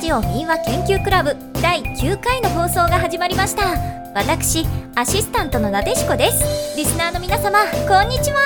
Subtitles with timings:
[0.00, 3.76] ジオ民話研究クラブ第9回の放送が始まりました。
[4.14, 6.74] 私アシスタントのなでしこです。
[6.74, 8.40] リスナーの皆様こんにちは。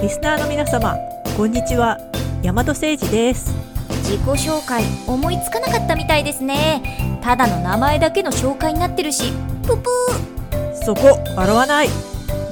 [0.00, 0.96] リスナーの皆様
[1.36, 1.98] こんにちは。
[2.42, 3.54] 大和誠二です。
[4.02, 7.20] 自己紹介思いつかなかったみたいですね。
[7.22, 9.34] ただの名前だけの紹介になってるし
[9.64, 9.90] ぷぷ
[10.72, 11.88] そこ笑わない。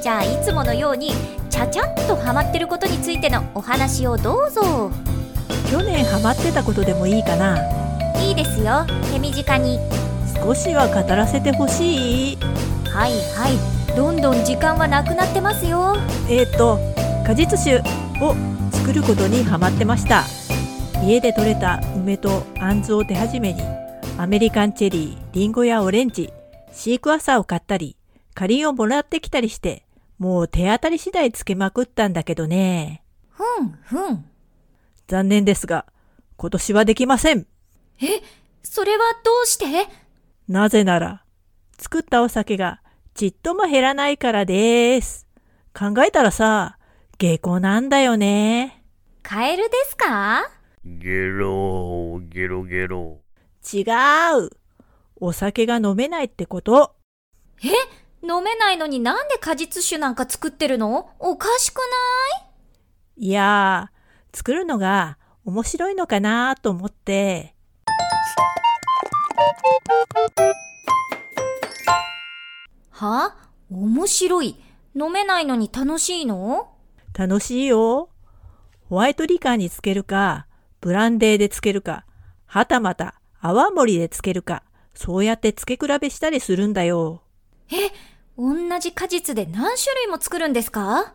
[0.03, 1.13] じゃあいつものように
[1.49, 4.91] ちゃちゃんとハマってることについてのお話をどうぞ。
[5.71, 7.86] 去年ハマってたことでもいいかな
[8.21, 8.85] いいですよ。
[9.13, 9.79] 手短に。
[10.43, 12.37] 少しは語らせてほしい。
[12.87, 13.97] はいはい。
[13.97, 15.97] どんどん時間はなくなってますよ。
[16.29, 16.79] えーと
[17.27, 17.79] 果実酒
[18.23, 18.35] を
[18.71, 20.25] 作ることにハマってました。
[21.03, 23.63] 家で採れた梅とあんずを手始めに
[24.19, 26.33] アメリカンチェリー、リンゴやオレンジ、
[26.73, 27.97] シークワーサーを買ったり、
[28.35, 29.85] かりんをもらってきたりして、
[30.19, 33.03] もう手当たり次第つけまくったんだけどね。
[33.31, 34.25] ふんふん。
[35.07, 35.85] 残念ですが、
[36.37, 37.47] 今年はできません。
[38.01, 38.23] え
[38.63, 39.65] それはどうして？
[40.49, 41.25] なぜなら、
[41.79, 42.81] 作ったお酒が
[43.15, 45.27] ちっとも減らないからです。
[45.75, 46.79] 考えたらさ、
[47.19, 48.85] 下戸なんだよね。
[49.23, 50.51] カエルですか？
[50.85, 53.21] ゲロゲロゲロ。
[53.73, 53.83] 違
[54.39, 54.51] う。
[55.19, 56.95] お酒が飲めないってこと。
[57.65, 57.69] え
[58.23, 61.11] 飲めないのになんで果実酒なんか作ってるの？
[61.19, 61.83] おかしくな
[63.17, 63.27] い？
[63.27, 67.56] いやー、作るのが面白いのかなと思って。
[72.91, 73.37] は？
[73.71, 74.57] 面白い。
[74.95, 76.73] 飲めないのに楽しいの？
[77.13, 78.09] 楽しいよ。
[78.89, 80.47] ホワイトリカーにつけるか、
[80.81, 82.07] ブランデーでつけるか、
[82.47, 84.63] はたまた泡盛でつけるか、
[84.95, 87.23] そうやって付け比べしたりするんだよ。
[87.71, 87.91] え、
[88.39, 91.15] 同じ果実で何種類も作るんですか？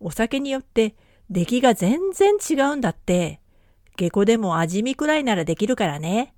[0.00, 0.96] お酒によって
[1.28, 3.40] 出来が全然違うんだって。
[3.96, 6.34] 下戸でも味見くらいならできるからね。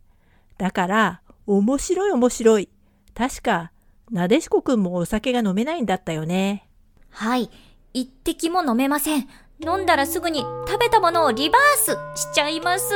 [0.63, 2.69] だから、面白い面白い。
[3.17, 3.73] 確か、
[4.13, 6.69] なでしこくんもお酒が飲めないんだったよね。
[7.11, 7.51] はい。
[7.93, 9.29] 一滴も飲めません。
[9.59, 11.79] 飲んだらすぐに食べたものをリバー
[12.15, 12.95] スしちゃいます。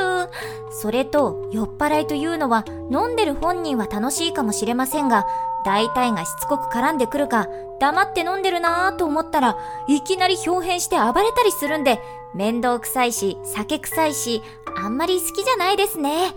[0.80, 5.26] それと、酔っ払いというのは飲んでる本人は楽しいかもしれませんが、
[5.64, 7.48] 大体がしつこく絡んでくるか、
[7.80, 9.58] 黙って飲んでるなぁと思ったら
[9.88, 11.98] いきなり表変して暴れたりするんで、
[12.32, 14.40] 面倒くさいし、酒臭いし、
[14.76, 16.32] あんまり好きじゃないですね。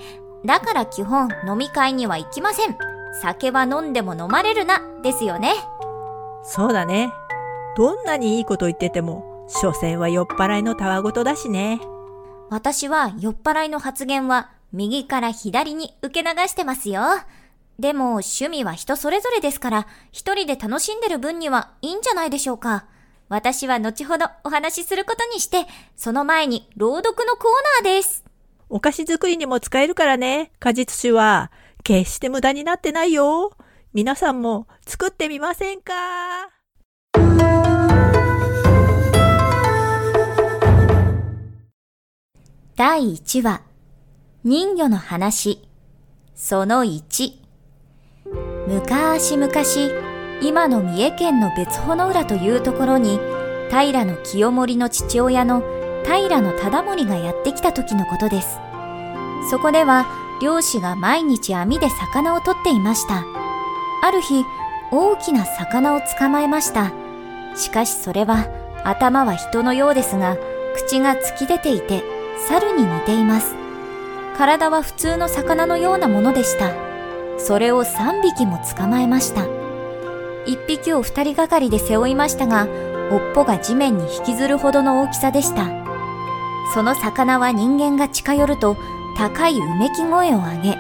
[0.46, 2.78] だから基本飲み会には行きません。
[3.22, 5.54] 酒は飲んでも飲まれるな、ですよね。
[6.44, 7.12] そうだね。
[7.76, 11.80] どんなにいいこと言ってても、所詮は酔っ払いのたわごとだしね。
[12.50, 17.02] 私は酔っ払いの発言は右から左に受け流してますよ。
[17.80, 22.86] でも趣味は人それぞれですから、一人で楽しんでる分にはいいんじゃないでしょうか。
[23.30, 28.26] 私は後ほどお話しすることにして、その前に朗読のコーナーです。
[28.72, 31.52] お菓子作りにも使えるからね、果実酒は。
[31.84, 33.52] 決して無駄になってないよ。
[33.94, 35.94] 皆さんも作ってみませんか？
[42.76, 43.62] 第1話、
[44.44, 45.68] 人魚の話、
[46.36, 47.32] その1。
[48.68, 49.52] 昔々、
[50.44, 53.20] 今の三重県の別穂の浦というところに、
[53.72, 55.64] 平清盛の父親の
[56.18, 58.60] 平忠盛がやってきた時のことです。
[59.50, 60.06] そこでは、
[60.42, 63.24] 漁師が毎日網で魚を取っていました。
[64.02, 64.44] ある日、
[64.92, 66.92] 大きな魚を捕まえました。
[67.56, 68.48] しかしそれは、
[68.84, 70.38] 頭は人のようですが、
[70.76, 72.04] 口が突き出ていて、
[72.48, 73.56] 猿に似ています。
[74.38, 76.72] 体は普通の魚のようなものでした。
[77.38, 79.42] それを3匹も捕まえました。
[80.46, 82.68] 1匹を2人がかりで背負いましたが、
[83.12, 85.79] 尾っぽが地面に引きずるほどの大きさでした。
[86.74, 88.78] その魚は人間が近寄ると
[89.18, 90.78] 高いうめき声を上げ、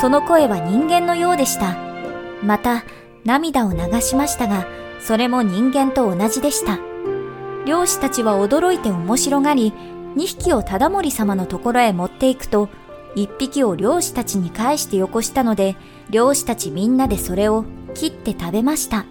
[0.00, 1.76] その声は人間のようでした。
[2.42, 2.84] また、
[3.24, 4.66] 涙を流しましたが、
[5.00, 6.78] それも人間と同じでした。
[7.66, 9.72] 漁師たちは驚いて面白がり、
[10.16, 12.68] 2匹を忠盛様のところへ持っていくと、
[13.16, 15.76] 1匹を漁師たちに返してよこしたので、
[16.10, 17.64] 漁師たちみんなでそれを
[17.94, 19.06] 切って食べました。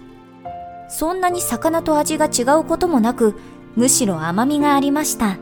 [0.90, 3.36] そんなに魚と味が違うこともなく、
[3.76, 5.38] むしろ甘みがありました。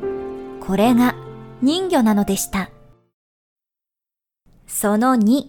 [0.68, 1.14] これが
[1.62, 2.72] 人魚なのでした。
[4.66, 5.48] その2、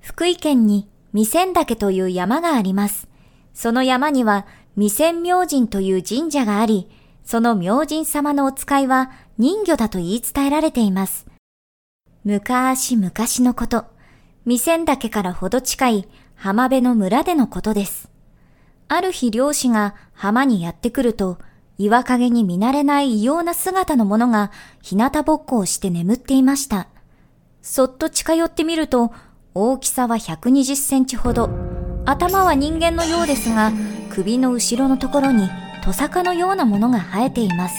[0.00, 3.08] 福井県に未仙岳という山があります。
[3.54, 4.44] その山には
[4.74, 6.90] 未仙明神という神社があり、
[7.22, 11.26] その明神様のお使いは人魚だと言い伝えられています。
[12.24, 13.84] 昔々のこと、
[14.44, 18.10] 未仙岳からほど近い浜辺の村でのことです。
[18.88, 21.38] ある日漁師が浜にやってくると、
[21.78, 24.50] 岩陰に見慣れない異様な姿の者が
[24.82, 26.88] 日向ぼっこをして眠っていました。
[27.62, 29.12] そっと近寄ってみると、
[29.54, 31.50] 大きさは120センチほど。
[32.04, 33.70] 頭は人間のようですが、
[34.10, 35.48] 首の後ろのところに
[35.84, 37.76] トサカのようなものが生えています。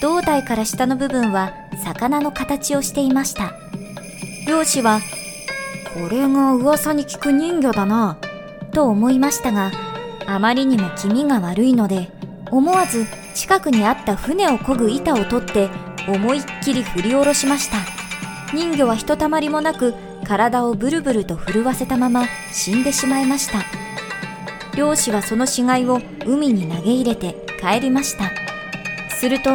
[0.00, 1.52] 胴体から下の部分は
[1.82, 3.54] 魚の形をしていました。
[4.46, 5.00] 漁師は、
[5.94, 8.18] これが噂に聞く人魚だな、
[8.72, 9.72] と思いましたが、
[10.26, 12.15] あまりにも気味が悪いので、
[12.50, 15.68] 思わず近くにあった船を漕ぐ板を取って
[16.08, 17.78] 思いっきり振り下ろしました。
[18.54, 19.94] 人魚はひとたまりもなく
[20.24, 23.64] 体をブルブルと震わせたまま死んでしまいました。
[24.76, 28.30] 漁師はその死骸を海に投げ入れて帰りました。
[29.16, 29.50] すると、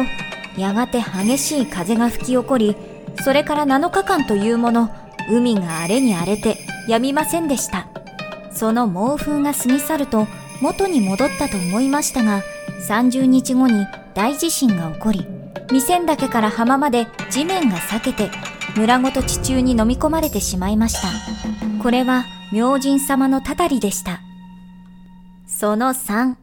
[0.56, 2.76] やがて激しい風が吹き起こり、
[3.22, 4.90] それから7日間というもの、
[5.30, 7.86] 海が荒れに荒れてやみませんでした。
[8.52, 10.26] その猛風が過ぎ去ると
[10.60, 12.42] 元に戻ったと思いましたが、
[12.88, 15.26] 30日後に大地震が起こり、
[15.68, 18.30] 未仙岳から浜まで地面が裂けて、
[18.76, 21.08] 村ごと地中に飲み込まれてしまいました。
[21.82, 24.20] これは明神様のたたりでした。
[25.46, 26.36] その3、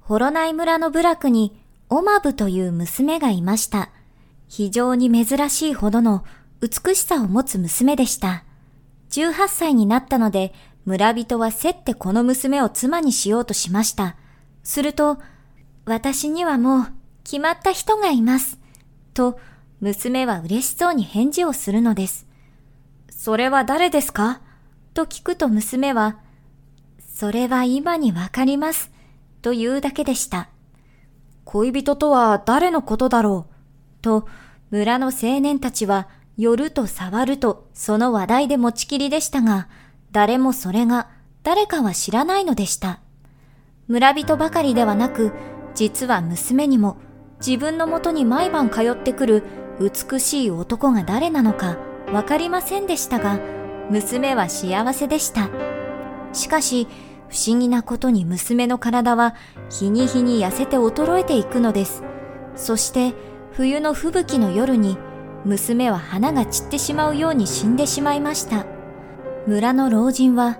[0.00, 3.90] 幌内村の部落にオマブという娘がいました。
[4.48, 6.24] 非常に珍しいほどの
[6.60, 8.44] 美しさを持つ娘でした。
[9.10, 14.16] 18歳になったので、村人は競ってこの娘を妻にしようとしました。
[14.66, 15.18] すると、
[15.84, 16.86] 私にはもう
[17.22, 18.58] 決まった人がいます。
[19.14, 19.38] と、
[19.80, 22.26] 娘は嬉しそうに返事をするのです。
[23.08, 24.40] それは誰ですか？
[24.92, 26.18] と聞くと娘は、
[27.14, 28.90] それは今にわかります。
[29.40, 30.48] と言うだけでした。
[31.44, 34.02] 恋人とは誰のことだろう？
[34.02, 34.26] と、
[34.70, 39.68] 村の青年たちは寄ると触るとその話題で持ちきりでしたが、
[40.10, 41.08] 誰もそれが
[41.44, 42.98] 誰かは知らないのでした。
[43.88, 45.32] 村人ばかりではなく、
[45.74, 46.96] 実は娘にも
[47.44, 49.42] 自分のもとに毎晩通ってくる
[49.80, 51.76] 美しい男が誰なのか
[52.12, 53.38] わかりませんでしたが、
[53.90, 55.48] 娘は幸せでした。
[56.32, 56.88] しかし、
[57.28, 59.34] 不思議なことに娘の体は
[59.68, 62.02] 日に日に痩せて衰えていくのです。
[62.54, 63.14] そして
[63.52, 64.96] 冬の吹雪の夜に
[65.44, 68.66] 娘は花が散ってしまうように死んでしまいました。
[69.46, 70.58] 村の老人は、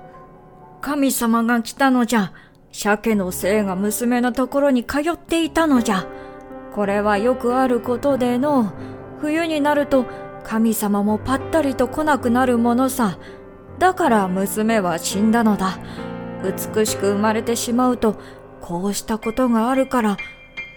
[0.80, 2.32] 神様が来たのじゃ。
[2.78, 6.06] 鮭の精が娘のところに通っていたのじゃ。
[6.74, 8.70] これはよくあることでの、
[9.18, 10.04] 冬になると
[10.44, 13.18] 神様もぱったりと来なくなるものさ。
[13.78, 15.78] だから娘は死んだのだ。
[16.44, 18.16] 美しく生まれてしまうと、
[18.60, 20.18] こうしたことがあるから、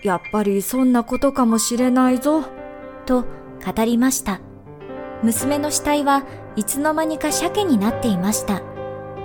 [0.02, 2.44] やっぱりそんなことかもしれないぞ。
[3.06, 3.26] と
[3.66, 4.40] 語りました。
[5.22, 6.24] 娘の死体は
[6.56, 8.62] いつの間にか鮭になっていました。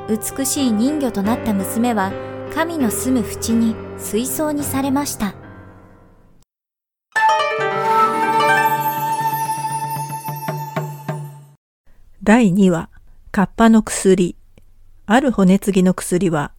[0.08, 2.10] 美しい人魚となった娘は、
[2.54, 5.34] 神の住む淵に水槽にされました。
[12.22, 12.90] 第2話、
[13.32, 14.36] カッパの薬。
[15.06, 16.52] ある骨継ぎの薬は、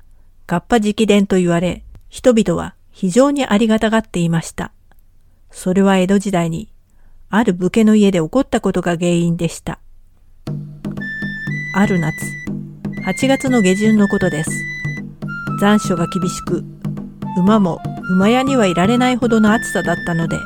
[0.48, 4.74] カッパ直伝と言われ、人々は非常にありがたがっていました。
[5.50, 6.74] それは江戸時代に、
[7.30, 9.80] ある武家の家で起こったことが原因でした。
[11.74, 12.14] ある夏、
[13.08, 14.75] 8月の下旬のことです。
[15.60, 16.64] 残暑が厳しく、
[17.38, 17.80] 馬も
[18.12, 20.38] 馬屋にはいられないほどの暑さだったので、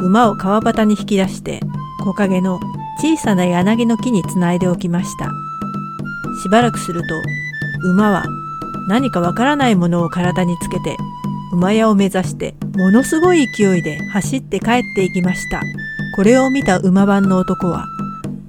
[0.00, 1.60] 馬を川端に引き出して、
[2.00, 2.58] 木陰の
[2.98, 5.30] 小さな柳の木につないでおきました。
[6.42, 7.14] しばらくすると、
[7.84, 8.24] 馬は
[8.88, 10.96] 何かわからないものを体につけて、
[11.52, 15.60] 馬屋を目指してものすごい勢いで走って帰っていきました。
[16.16, 17.86] これを見た馬番の男は、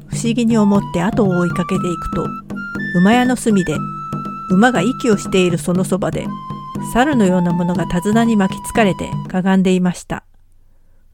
[0.08, 2.28] 不思議に思って後を追いかけていくと、
[2.96, 3.76] 馬屋の隅で
[4.54, 6.28] 馬が息をしているそのそばで、
[6.94, 10.24] 猿のようなものが手綱に巻きつかれてかがんでいました。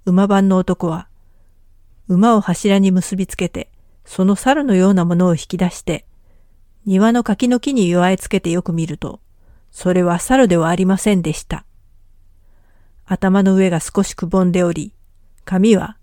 [0.05, 1.07] 馬番の男は、
[2.09, 3.71] 馬を柱に結びつけて、
[4.03, 6.05] その猿のようなものを引き出して、
[6.85, 9.21] 庭の柿の木に弱えつけてよく見ると、
[9.71, 11.63] それは猿ではありませんでした。
[13.05, 14.93] 頭の上が少しくぼんでおり、
[15.45, 15.97] 髪は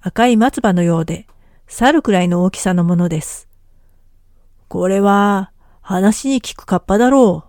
[0.00, 1.26] 赤い松葉のようで、
[1.66, 3.46] 猿くらいの大きさのものです。
[4.68, 5.50] これは、
[5.88, 7.46] 話に聞くカッパだろ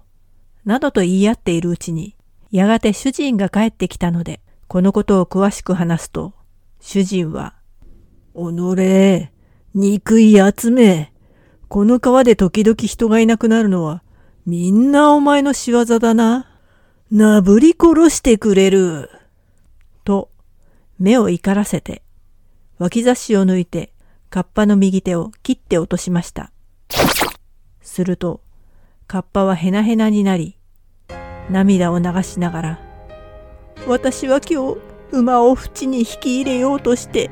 [0.66, 0.70] う。
[0.70, 2.16] などと言い合っているうちに、
[2.52, 6.32] やがて主人が帰ってきたので、このことを詳しく話すと、
[6.80, 7.56] 主人は、
[8.34, 9.34] おのれ、
[9.74, 11.12] 憎い集め。
[11.68, 14.04] この川で時々人がいなくなるのは、
[14.46, 16.50] みんなお前の仕業だな。
[17.12, 19.10] なぶり殺してくれる。
[20.06, 20.30] と、
[20.98, 22.04] 目を怒らせて、
[22.78, 23.92] 脇差しを抜いて、
[24.30, 26.54] カッパの右手を切って落としました。
[28.00, 28.40] すると、
[29.08, 30.56] カッパはヘナヘナになり、
[31.50, 32.80] 涙を流しながら、
[33.88, 34.78] 私は今日、
[35.12, 37.30] 馬を淵に引き入れようとして、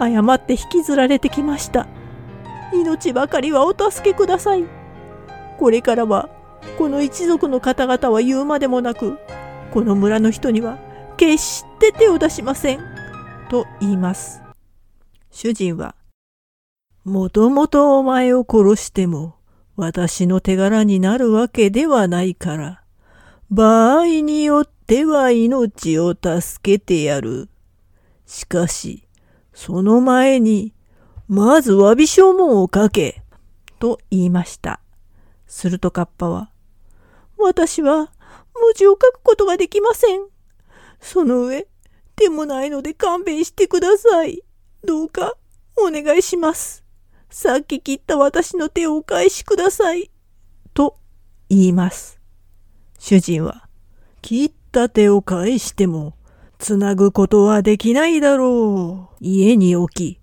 [0.00, 1.86] 誤って引きずられてきました。
[2.74, 4.64] 命ばかりはお助けください。
[5.56, 6.28] これからは、
[6.78, 9.18] この一族の方々は言うまでもなく、
[9.70, 10.78] この村の人には
[11.16, 12.80] 決して手を出しません。
[13.50, 14.42] と言います。
[15.30, 15.94] 主人は、
[17.04, 19.37] もともとお前を殺しても、
[19.78, 22.82] 私の手柄になるわけではないから、
[23.48, 27.48] 場合によっては命を助けてやる。
[28.26, 29.06] しかし、
[29.54, 30.74] その前に、
[31.28, 33.22] まず詫び証文を書け、
[33.78, 34.80] と言いました。
[35.46, 36.50] するとカッパは、
[37.38, 38.10] 私は
[38.60, 40.26] 文字を書くことができません。
[41.00, 41.68] その上、
[42.16, 44.42] 手もないので勘弁してください。
[44.84, 45.34] どうか、
[45.76, 46.87] お願いします。
[47.30, 50.10] さっき切った私の手をお返しください。
[50.72, 50.96] と
[51.48, 52.20] 言います。
[52.98, 53.68] 主人は、
[54.22, 56.14] 切った手を返しても、
[56.58, 59.16] つなぐことはできないだろう。
[59.20, 60.20] 家に置き、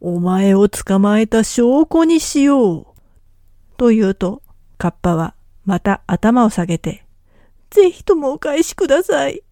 [0.00, 2.86] お前を捕まえた証拠にしよう。
[3.76, 4.42] と言うと、
[4.76, 5.34] カッパは
[5.64, 7.04] また頭を下げて、
[7.70, 9.42] ぜひともお返しください。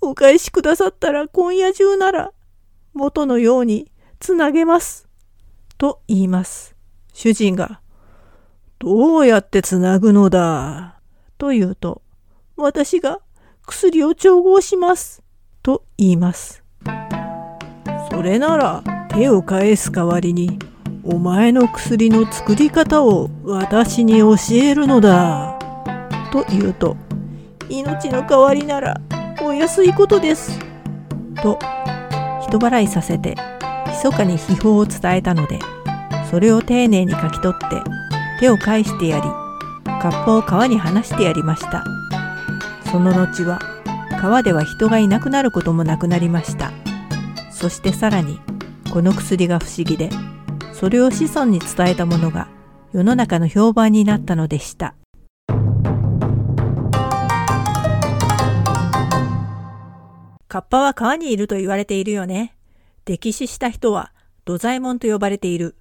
[0.00, 2.32] お返しくださったら今夜中なら、
[2.92, 5.03] 元のようにつなげます。
[5.84, 6.74] と言います。
[7.12, 7.82] 主人が、
[8.78, 10.98] どうやってつなぐのだ？
[11.36, 12.00] と言うと、
[12.56, 13.20] 私が
[13.66, 15.22] 薬を調合します。
[15.62, 16.64] と言います。
[18.10, 20.58] それなら手を返す代わりに、
[21.04, 25.58] お前の薬の作り方を私に教えるのだ。
[26.32, 26.96] と言うと、
[27.68, 28.98] 命の代わりなら
[29.42, 30.58] お安いことです。
[31.42, 31.58] と、
[32.40, 33.36] 人払いさせて、
[33.86, 35.58] 密かに秘宝を伝えたので、
[36.30, 37.82] それを丁寧に書き取って、
[38.40, 39.22] 手を返してやり、
[40.00, 41.84] カッパを川に放してやりました。
[42.90, 43.58] その後は、
[44.20, 46.72] 川では人がいなくなることもなくなりました。
[47.50, 48.40] そしてさらに、
[48.92, 50.10] この薬が不思議で、
[50.72, 52.48] それを子孫に伝えたものが
[52.92, 54.94] 世の中の評判になったのでした。
[60.46, 62.54] カッパは川にいると言われているよね。
[63.06, 64.12] 溺死した人は
[64.44, 65.74] 土左衛門と呼ばれている。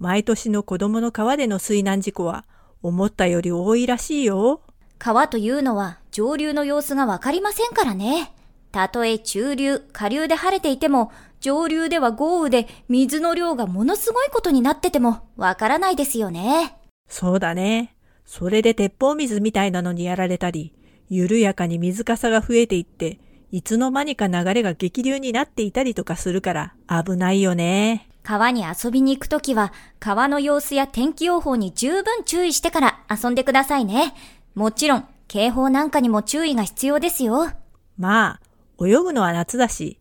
[0.00, 2.46] 毎年の子供の川での水難事故は
[2.82, 4.62] 思ったより多いらしいよ。
[4.98, 8.32] 川というのは上流の様子がわかりませんからね。
[8.72, 16.78] たとえ中流、下流で晴れていても、上流では豪雨で水の量がものすごいことになっててもわからないですよね。
[17.06, 17.94] そうだね。
[18.24, 20.72] それで鉄砲水みたいなのにやられたり、
[21.10, 23.18] 緩やかに水かさが増えていって、
[23.50, 28.09] いつの間にか流れが激流になっていたりとかするから危ないよね。
[28.22, 34.14] 川に遊びに行くときは、川の様子や天気予報に十分注意してから遊んでくださいね。
[34.54, 37.50] もちろん、警報なんかにも注意が必要ですよ。
[37.96, 38.40] ま
[38.80, 39.98] あ、泳ぐのは夏だし、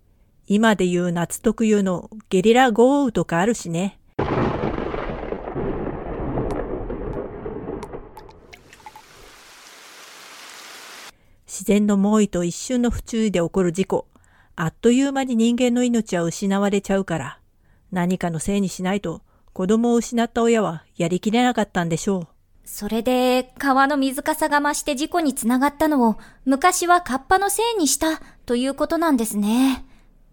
[0.47, 3.99] 今で言う夏特有のゲリラ豪雨とかあるしね。
[11.45, 14.07] 自然の猛威と一瞬の不注意で起こる事故、
[14.55, 17.39] あっという間に人間の命は失われちゃうから、
[17.91, 19.21] 何かのせいにしないと
[19.53, 22.27] 子供を失った親はやりきれなかったんでしょう。
[22.65, 29.85] それで、川の水かさが増して事故につながったのを、昔はカッパのせいにしたということなんですね。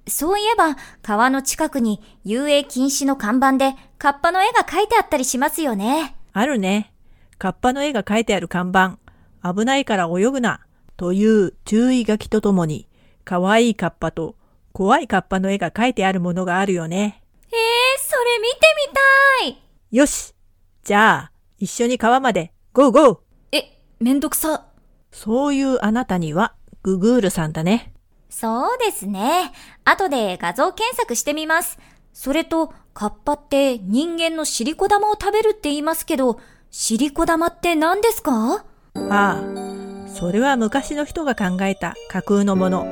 [0.07, 6.15] そういえば、川の近くに遊泳禁止の看板でカッパの絵が描いてあったりしますよね。
[6.35, 6.93] あるね。
[7.39, 8.99] カッパの絵が描いてある看板。
[9.43, 10.61] 危ないから泳ぐな。
[10.99, 12.87] という注意書きとともに、
[13.25, 14.37] 可愛いカッパと
[14.73, 17.23] 怖いカッパの絵が描いてあるものがあるよね。
[17.49, 17.57] えー、
[18.03, 18.57] それ見て
[18.89, 20.35] みたいよし
[20.83, 23.19] じゃあ、一緒に川まで、ゴーゴー
[23.53, 24.67] え、めんどくさ。
[25.11, 27.93] そういうあなたには、ググールさんだね。
[28.29, 29.53] そうですね。
[29.85, 31.79] 後で画像検索してみます。
[32.13, 36.39] それと、カッパって人間のシリコ玉を食べるって言いますけど、
[36.71, 38.65] シリコ玉って何ですか？
[38.95, 42.85] ああ、それは昔の人が考えた架空のもの。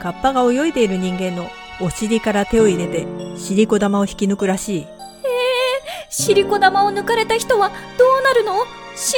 [0.00, 1.48] カッパが泳いでいる人間の
[1.80, 3.06] お尻から手を入れて、
[3.36, 4.86] シリコ玉を引き抜くらしい。
[6.10, 8.64] シリコ玉を抜かれた人はどうなるの？
[8.96, 9.14] 死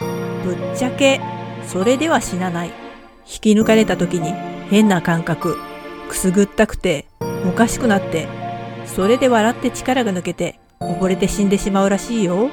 [0.00, 0.08] ぬ
[0.44, 0.56] の？
[0.56, 1.20] ぶっちゃけ、
[1.66, 2.68] それでは死なない。
[2.68, 2.74] 引
[3.40, 4.32] き抜かれた時に
[4.68, 5.58] 変な感覚、
[6.08, 7.06] くすぐったくて、
[7.46, 8.26] おかしくなって、
[8.86, 12.50] それで笑って力が抜けて、溺れて死んでしまうらしいよ。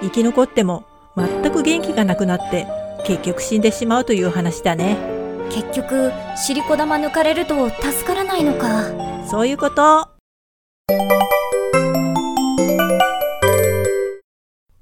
[0.00, 0.84] 生き残っても、
[1.16, 2.66] 全く元気がなくなって、
[3.04, 5.19] 結局死んでしまうという話だね。
[5.48, 8.84] 結局、シリコ玉抜かれると助からないのか。
[9.26, 10.08] そういうこと。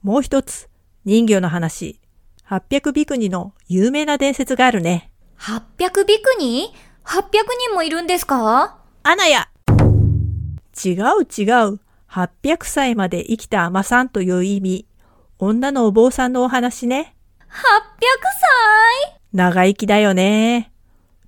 [0.03, 0.69] もう一つ、
[1.05, 2.01] 人魚の話。
[2.49, 5.11] 800ビクニの有名な伝説があるね。
[5.39, 6.75] 800ビクニ
[7.05, 7.31] ?800
[7.69, 8.79] 人もいるんですか？
[9.03, 9.49] アナや
[10.85, 11.81] 違う違う。
[12.11, 14.87] 800歳まで生きた海さんという意味、
[15.39, 17.15] 女のお坊さんのお話ね。
[17.51, 17.53] 800
[19.11, 19.18] 歳？
[19.33, 20.73] 長生きだよね。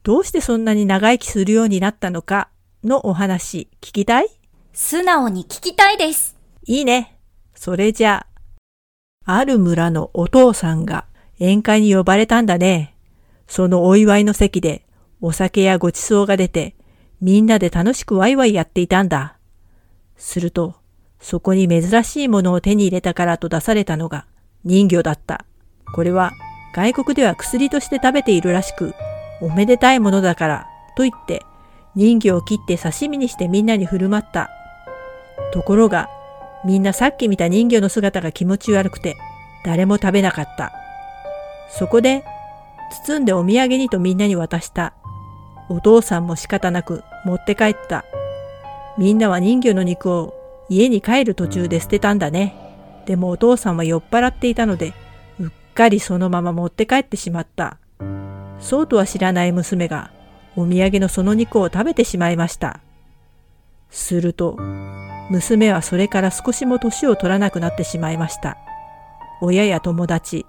[0.02, 2.48] どうしてそんなに長生きするようになったのか？
[2.82, 4.28] のお話聞きたい？
[4.72, 6.36] 素直に聞きたいです。
[6.64, 7.18] いいね。
[7.54, 8.26] それじゃ
[9.26, 11.04] あ、ある村のお父さんが
[11.38, 12.94] 宴会に呼ばれたんだね。
[13.46, 14.86] そのお祝いの席で
[15.20, 16.76] お酒やごちそうが出て、
[17.20, 19.36] みんなで楽しくワイワイやっていたんだ。
[20.16, 20.76] すると、
[21.20, 24.24] そこに珍しいものを手に入れたからと出されたのが
[24.64, 25.44] 人魚だった。
[25.92, 26.32] これは
[26.74, 28.94] 外国では薬として食べているらしく、
[29.40, 31.44] おめでたいものだからと言って
[31.96, 34.50] 人魚を切って刺身にしてみんなに振る舞った。
[35.52, 36.08] ところが、
[36.64, 39.16] みんなさっき見た人魚の姿が気持ち悪くて、
[39.64, 40.72] 誰も食べなかった。
[41.70, 42.24] そこで、
[43.06, 44.92] 包んでお土産にとみんなに渡した。
[45.68, 48.04] お父さんも仕方なく持って帰った。
[48.98, 50.34] みんなは人魚の肉を
[50.68, 52.54] 家に帰る途中で捨てたんだね。
[53.06, 54.92] でもお父さんは酔っ払っていたので、
[55.80, 57.78] かりそのまま持って帰ってしまった。
[58.60, 60.10] そうとは知らない娘が、
[60.54, 62.80] お土産のその肉を食べてしまいました。
[63.88, 64.58] すると、
[65.30, 68.58] 娘はそれから少しも年を取らなくなってしまいました。
[69.40, 70.44] 親や友達、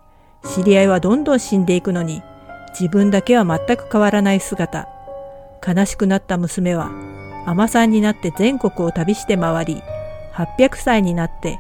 [0.54, 2.22] 知り合いはどんどん死んでいくのに、
[2.78, 4.90] 自分だけは全く変わらない姿。
[5.66, 6.92] 悲しくなった娘は、
[7.48, 9.82] 海さんになって全国を旅して回り、
[10.34, 11.58] 800歳になって、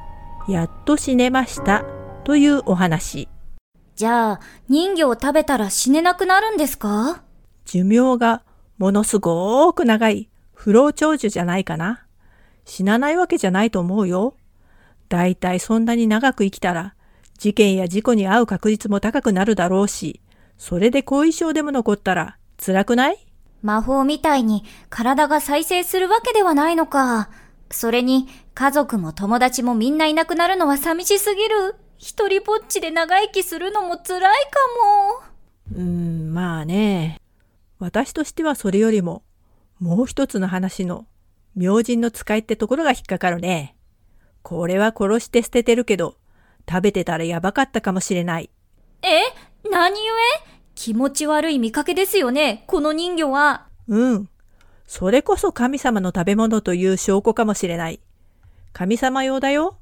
[0.49, 1.85] やっと死ねました、
[2.25, 3.29] というお話。
[4.01, 7.21] じゃあ、人魚を食べたら死ねなくなるんですか？
[7.65, 8.41] 寿命が
[8.79, 12.07] ものすごく長い不老長寿じゃないかな。
[12.65, 14.35] 死なないわけじゃないと思うよ。
[15.07, 16.95] だいたいそんなに長く生きたら、
[17.37, 20.19] 事件や事故に遭う確率も高くなるだろうし、
[20.57, 23.27] それで後遺症でも残ったら辛くない？
[23.61, 27.29] 魔法みたいに体が再生するわけではないのか。
[27.69, 31.75] それに、家族も友達もみんないなくなるのは寂しすぎる。
[32.03, 34.59] 一人ぼっちで長生きするのも辛いか
[35.75, 35.75] も。
[35.75, 37.21] うーん、まあね。
[37.77, 39.21] 私としてはそれよりも、
[39.79, 41.05] もう一つの話の、
[41.55, 43.75] 明神の使いってところが引っかかるね。
[44.41, 46.17] これは殺して捨ててるけど、
[46.67, 48.49] 食べてたらやばかったかもしれない。
[49.03, 49.21] え？
[49.69, 50.01] 何故？
[50.73, 53.67] 気持ち悪い見かけですよね、この人魚は。
[53.87, 54.29] うん。
[54.87, 57.99] それこそ神様の食べ物という証拠かもしれない。
[58.73, 59.77] 神様用だよ。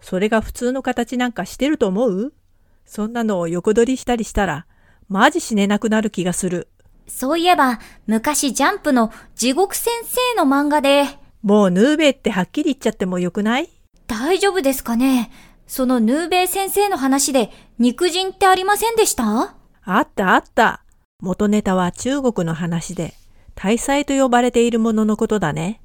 [0.00, 2.32] それが普通の形なんかしてると思う？
[2.86, 4.66] そんなのを横取りしたりしたら、
[5.08, 6.68] マジ死ねなくなる気がする。
[7.06, 11.04] そういえば、昔ジャンプの地獄先生の漫画で、
[11.42, 13.68] もうヌーベイってはっきり言っちゃってもよくない？
[14.06, 15.30] 大丈夫ですかね？
[15.66, 19.54] そのヌーベイ先生の話で肉人ってありませんでした？
[19.84, 20.82] あったあった。
[21.20, 23.14] 元ネタは中国の話で、
[23.54, 25.80] 大祭と呼ばれているもののことだね。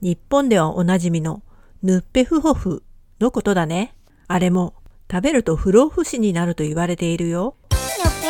[0.00, 1.42] 日本ではおなじみの
[1.82, 2.82] ヌッペフホフ
[3.20, 3.94] のことだね。
[4.28, 4.74] あれも
[5.10, 7.54] 食べると不老不死になると言われているよ。
[7.70, 7.76] ぬ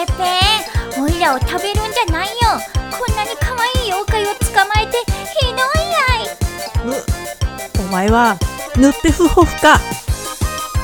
[0.06, 2.34] ぺぺおいらを食べるんじゃないよ
[2.90, 4.34] こんなに可愛い妖怪を捕
[4.74, 4.98] まえて
[5.38, 5.62] ひどいや
[6.24, 6.94] いむ、
[7.88, 8.36] お前は
[8.76, 9.78] ヌッペフホフか。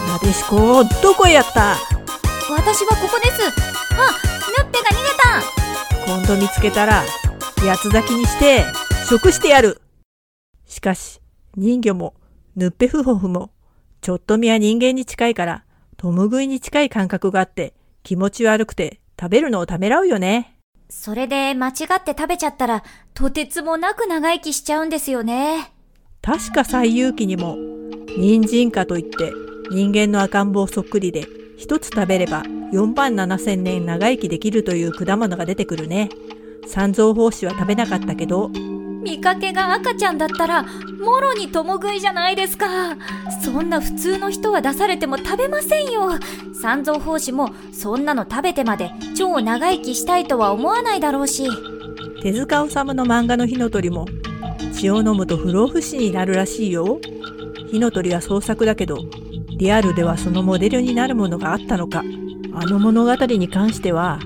[0.08, 1.74] なでしこ、どこへやった？
[2.48, 3.48] 私はここですあ
[4.62, 5.08] ぬっぺが逃げ
[6.06, 7.02] た今度見つけたら、
[7.56, 8.64] 八つ咲きにして、
[9.08, 9.82] 食してやる。
[10.64, 11.20] しかし、
[11.56, 12.14] 人魚も、
[12.54, 13.50] ヌッペフホフも、
[14.06, 15.64] ちょっと見は人間に近いから、
[15.96, 20.60] 共食いに近い感覚があって、気持ち悪くて、食べるのをためらうよね。
[20.88, 25.72] それで間違って食べちゃったらとてつもなく長生きしちゃうんですよね
[26.22, 27.56] 確か西遊記にも、
[28.16, 29.32] 人参花といって、
[29.72, 36.10] 人間の赤ん坊そっくりで、一つ食べれば4万7千年長生きできるという果物が出てくるね。
[36.68, 38.52] 三蔵法師は食べなかったけど、
[39.06, 42.66] 見かけが赤ちゃんだったらもろに共食いじゃないですか
[43.42, 46.10] そんな普通の人は出されても食べませんよ
[46.60, 51.48] 三蔵法師もそんなの食べてまで超長生きしたいとは思わないだろうし
[52.22, 54.06] 手塚治虫の漫画の火の鳥も
[54.76, 57.00] 血を飲むと不老不死になるらしいよ。
[57.70, 58.98] 火の鳥は創作だけど、
[59.56, 62.02] リアルではそのモデルになるものがあったのか。
[62.52, 64.18] あの物語に関しては、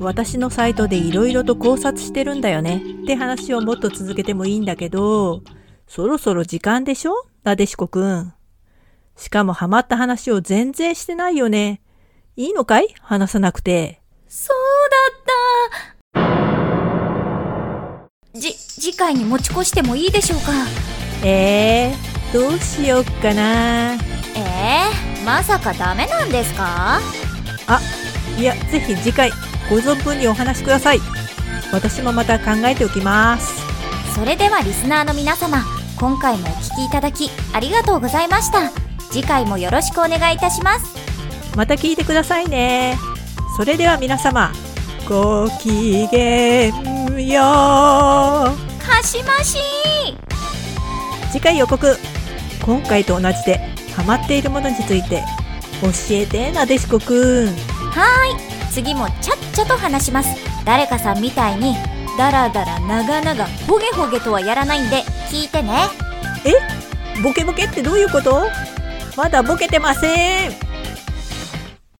[0.00, 5.42] 私のサイトでいろいろと考察してるんだよねって話をもっと続けてもいいんだけど、
[5.86, 7.12] そろそろ時間でしょ？
[7.42, 8.32] なでしこくん。
[9.16, 11.82] しかもハマった話を全然してないよね。
[12.36, 12.88] いいのかい？
[13.00, 14.00] 話さなくて。
[14.26, 14.56] そう
[16.14, 16.24] だっ
[18.32, 20.52] たじ次回に持ち越してもいいでしょうか？
[21.22, 23.92] えー、どうしよっかな。
[23.92, 27.00] えー、まさかダメなんですか？
[28.38, 29.30] いや、ぜひ次回、
[29.70, 30.98] ご存分にお話しください。
[31.72, 33.62] 私もまた考えておきます。
[34.14, 35.64] それではリスナーの皆様
[35.98, 38.70] 今回もお聞きいただきありがとうございました。
[39.10, 40.86] 次回もよろしくお願いいたします。
[41.56, 42.96] また聞いてくださいね。
[43.56, 44.52] それでは皆様
[45.08, 47.44] ごきげんよう。
[48.84, 49.58] かしまし。
[51.32, 51.96] 次回予告
[52.64, 53.60] 今回と同じで
[53.96, 55.24] ハマっているものについて
[55.82, 57.74] 教えてなでしこくん。
[58.74, 61.74] 次もちゃっちゃと話します誰かさんみたいに
[62.16, 65.88] ダラダラ長々ホゲホゲとはやらないんで聞いてね。
[66.44, 67.22] え？
[67.22, 68.46] ボケボケってどういうこと？
[69.16, 70.73] まだボケてません。